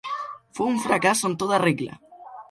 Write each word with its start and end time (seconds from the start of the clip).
Fue 0.53 0.65
un 0.65 0.79
fracaso 0.79 1.27
en 1.27 1.37
toda 1.37 1.59
regla. 1.59 2.01